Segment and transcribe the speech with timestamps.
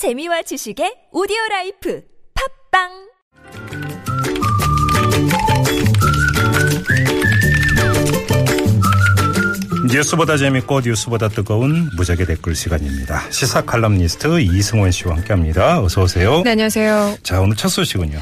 [0.00, 2.00] 재미와 지식의 오디오 life
[2.72, 2.88] 팟빵
[9.92, 13.30] 뉴스보다 재밌고 뉴스보다 뜨거운 무적의 댓글 시간입니다.
[13.30, 15.82] 시사 칼럼니스트 이승원 씨와 함께합니다.
[15.82, 16.40] 어서 오세요.
[16.44, 17.18] 네, 안녕하세요.
[17.22, 18.18] 자 오늘 첫 소식은요.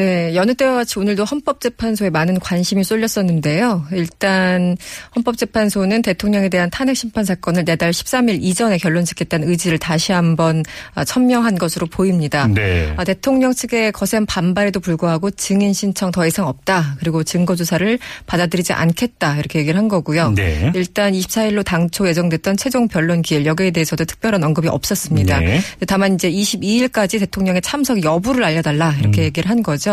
[0.00, 3.84] 네, 여느 때와 같이 오늘도 헌법재판소에 많은 관심이 쏠렸었는데요.
[3.92, 4.78] 일단
[5.14, 10.64] 헌법재판소는 대통령에 대한 탄핵 심판 사건을 내달 13일 이전에 결론 짓겠다는 의지를 다시 한번
[11.06, 12.46] 천명한 것으로 보입니다.
[12.46, 12.94] 네.
[12.96, 16.96] 아, 대통령 측의 거센 반발에도 불구하고 증인 신청 더 이상 없다.
[16.98, 19.36] 그리고 증거 조사를 받아들이지 않겠다.
[19.36, 20.30] 이렇게 얘기를 한 거고요.
[20.30, 20.72] 네.
[20.74, 25.40] 일단 24일로 당초 예정됐던 최종 변론 기일 여기에 대해서도 특별한 언급이 없었습니다.
[25.40, 25.60] 네.
[25.86, 29.24] 다만 이제 22일까지 대통령의 참석 여부를 알려달라 이렇게 음.
[29.24, 29.89] 얘기를 한 거죠.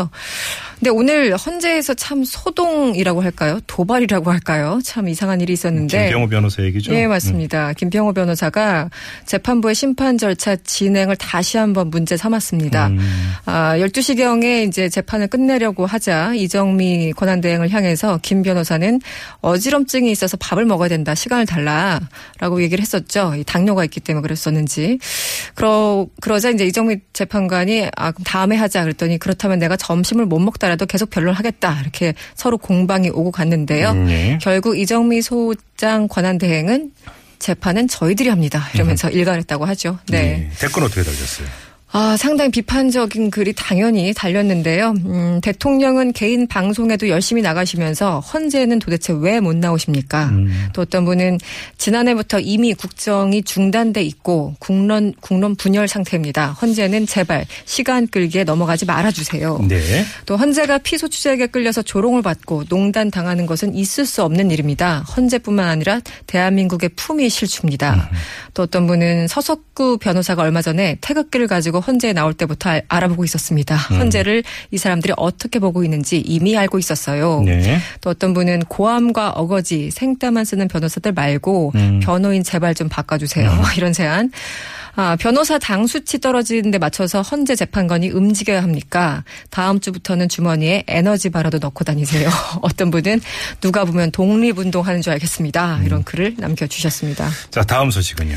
[0.79, 3.59] 근데 오늘 헌재에서 참 소동이라고 할까요?
[3.65, 4.79] 도발이라고 할까요?
[4.83, 6.05] 참 이상한 일이 있었는데.
[6.05, 6.93] 김병호 변호사 얘기죠.
[6.93, 7.73] 예, 맞습니다.
[7.73, 8.89] 김병호 변호사가
[9.25, 12.87] 재판부의 심판 절차 진행을 다시 한번 문제 삼았습니다.
[12.87, 13.33] 음.
[13.45, 18.99] 아, 12시경에 이제 재판을 끝내려고 하자 이정미 권한대행을 향해서 김 변호사는
[19.41, 21.15] 어지럼증이 있어서 밥을 먹어야 된다.
[21.15, 23.33] 시간을 달라라고 얘기를 했었죠.
[23.35, 24.99] 이 당뇨가 있기 때문에 그랬었는지.
[25.55, 30.85] 그러, 그러자 이제 이정미 재판관이 아, 그럼 다음에 하자 그랬더니 그렇다면 내가 점심을 못 먹더라도
[30.85, 31.81] 계속 변론하겠다.
[31.81, 33.91] 이렇게 서로 공방이 오고 갔는데요.
[33.91, 34.37] 음, 예.
[34.41, 36.91] 결국 이정미 소장 권한 대행은
[37.39, 38.67] 재판은 저희들이 합니다.
[38.73, 39.99] 이러면서 일관했다고 하죠.
[40.09, 40.21] 네.
[40.21, 40.51] 네.
[40.59, 41.47] 댓글 어떻게 달렸어요?
[41.99, 44.93] 아, 상당히 비판적인 글이 당연히 달렸는데요.
[45.05, 50.25] 음, 대통령은 개인 방송에도 열심히 나가시면서 헌재는 도대체 왜 못 나오십니까?
[50.25, 50.67] 음.
[50.73, 51.39] 또 어떤 분은
[51.79, 56.51] 지난해부터 이미 국정이 중단돼 있고 국론 국론 분열 상태입니다.
[56.51, 59.59] 헌재는 제발 시간 끌기에 넘어가지 말아 주세요.
[59.67, 59.79] 네.
[60.27, 64.99] 또 헌재가 피소 추적에 끌려서 조롱을 받고 농단 당하는 것은 있을 수 없는 일입니다.
[64.99, 68.11] 헌재뿐만 아니라 대한민국의 품위 실추입니다.
[68.53, 73.75] 또 어떤 분은 서석구 변호사가 얼마 전에 태극기를 가지고 헌재에 나올 때부터 알- 알아보고 있었습니다.
[73.75, 77.41] 헌재를 이 사람들이 어떻게 보고 있는지 이미 알고 있었어요.
[77.45, 77.79] 네.
[78.01, 81.99] 또 어떤 분은 고함과 어거지, 생따만 쓰는 변호사들 말고 음.
[82.03, 83.49] 변호인 제발 좀 바꿔주세요.
[83.77, 84.31] 이런 제안.
[84.99, 89.23] 아, 변호사 당 수치 떨어지는 데 맞춰서 헌재 재판관이 움직여야 합니까?
[89.51, 92.27] 다음 주부터는 주머니에 에너지 바라도 넣고 다니세요.
[92.63, 93.21] 어떤 분은
[93.61, 95.81] 누가 보면 독립운동하는 줄 알겠습니다.
[95.85, 97.29] 이런 글을 남겨주셨습니다.
[97.51, 98.35] 자 다음 소식은요.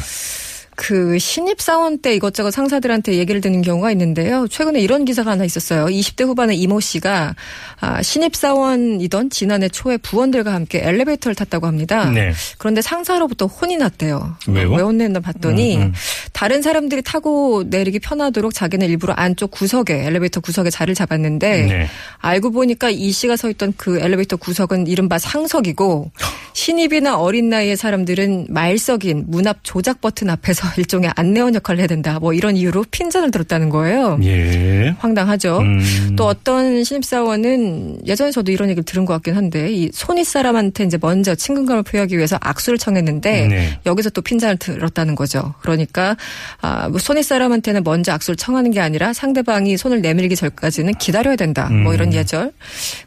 [0.80, 4.48] 그 신입 사원 때 이것저것 상사들한테 얘기를 듣는 경우가 있는데요.
[4.48, 5.84] 최근에 이런 기사가 하나 있었어요.
[5.84, 7.34] 20대 후반의 이모 씨가
[7.80, 12.10] 아, 신입 사원이던 지난해 초에 부원들과 함께 엘리베이터를 탔다고 합니다.
[12.10, 12.32] 네.
[12.56, 14.36] 그런데 상사로부터 혼이 났대요.
[14.48, 14.72] 왜요?
[14.72, 15.92] 왜 혼냈나 봤더니 음, 음.
[16.32, 21.88] 다른 사람들이 타고 내리기 편하도록 자기는 일부러 안쪽 구석에 엘리베이터 구석에 자리를 잡았는데 네.
[22.20, 26.10] 알고 보니까 이 씨가 서 있던 그 엘리베이터 구석은 이른바 상석이고
[26.52, 32.18] 신입이나 어린 나이의 사람들은 말석인 문앞 조작 버튼 앞에서 일종의 안내원 역할을 해야 된다.
[32.18, 34.18] 뭐 이런 이유로 핀잔을 들었다는 거예요.
[34.22, 34.94] 예.
[34.98, 35.58] 황당하죠.
[35.58, 36.16] 음.
[36.16, 40.98] 또 어떤 신입사원은 예전에 저도 이런 얘기를 들은 것 같긴 한데 이 손윗 사람한테 이제
[41.00, 43.78] 먼저 친근감을 표하기 위해서 악수를 청했는데 네.
[43.86, 45.54] 여기서 또 핀잔을 들었다는 거죠.
[45.60, 46.16] 그러니까
[46.60, 51.68] 아, 뭐 손윗 사람한테는 먼저 악수를 청하는 게 아니라 상대방이 손을 내밀기 전까지는 기다려야 된다.
[51.68, 52.14] 뭐 이런 음.
[52.14, 52.52] 예절.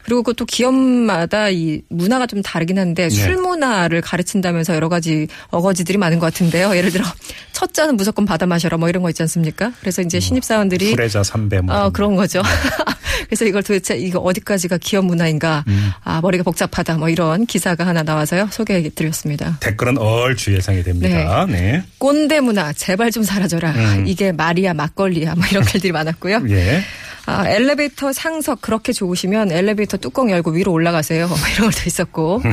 [0.04, 3.14] 그리고 그것도 기업마다 이 문화가 좀 다르긴 한데 네.
[3.34, 6.76] 술 문화를 가르친다면서 여러 가지 어거지들이 많은 것 같은데요.
[6.76, 7.04] 예를 들어
[7.52, 9.72] 첫 잔은 무조건 받아 마셔라 뭐 이런 거 있지 않습니까?
[9.80, 11.74] 그래서 이제 신입 사원들이 후레자 삼배 뭐.
[11.74, 12.42] 어, 그런 거죠.
[13.26, 15.64] 그래서 이걸 도대체 이거 어디까지가 기업 문화인가.
[15.66, 15.90] 음.
[16.04, 16.98] 아, 머리가 복잡하다.
[16.98, 18.48] 뭐 이런 기사가 하나 나와서요.
[18.50, 19.56] 소개해 드렸습니다.
[19.60, 21.46] 댓글은 얼추 예상이 됩니다.
[21.48, 21.82] 네.
[21.98, 23.70] 꼰대 문화 제발 좀 사라져라.
[23.72, 24.04] 음.
[24.06, 25.34] 이게 말이야 막걸리야.
[25.34, 26.42] 뭐 이런 글들이 많았고요.
[26.50, 26.82] 예.
[27.26, 31.26] 아, 엘리베이터 상석 그렇게 좋으시면 엘리베이터 뚜껑 열고 위로 올라가세요.
[31.26, 32.42] 뭐 이런 것도 있었고.
[32.44, 32.50] 네.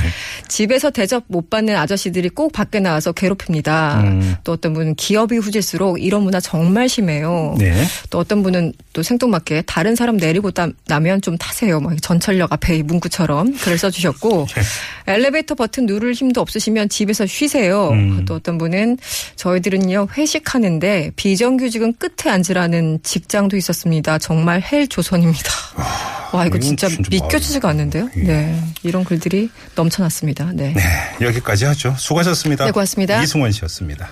[0.48, 4.02] 집에서 대접 못 받는 아저씨들이 꼭 밖에 나와서 괴롭힙니다.
[4.04, 4.36] 음.
[4.44, 7.56] 또 어떤 분은 기업이 후질수록 이런 문화 정말 심해요.
[7.58, 7.74] 네.
[8.10, 11.80] 또 어떤 분은 또 생뚱맞게 다른 사람 내리고 나- 나면 좀 타세요.
[11.80, 14.48] 막 전철역 앞에 이 문구처럼 글을 써주셨고
[15.08, 15.14] 네.
[15.14, 17.90] 엘리베이터 버튼 누를 힘도 없으시면 집에서 쉬세요.
[17.90, 18.26] 음.
[18.26, 18.98] 또 어떤 분은
[19.36, 24.18] 저희들은요 회식하는데 비정규직은 끝에 앉으라는 직장도 있었습니다.
[24.18, 25.52] 정말 헬 조선입니다.
[26.34, 28.10] 와 이거 이건 진짜 진짜 믿겨지지가 않는데요.
[28.18, 28.22] 예.
[28.22, 30.52] 네 이런 글들이 넘쳐났습니다.
[30.54, 30.74] 네.
[30.74, 30.82] 네.
[31.26, 31.94] 여기까지 하죠.
[31.98, 32.66] 수고하셨습니다.
[32.66, 33.22] 네, 고맙습니다.
[33.22, 34.10] 이승원 씨였습니다.